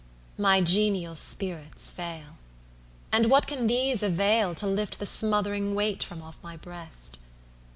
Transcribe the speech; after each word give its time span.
IIIMy 0.39 0.65
genial 0.65 1.13
spirits 1.13 1.91
fail; 1.91 2.39
And 3.11 3.29
what 3.29 3.45
can 3.45 3.67
these 3.67 4.01
availTo 4.01 4.63
lift 4.63 4.97
the 4.97 5.05
smothering 5.05 5.75
weight 5.75 6.01
from 6.01 6.23
off 6.23 6.37
my 6.41 6.57
breast? 6.57 7.19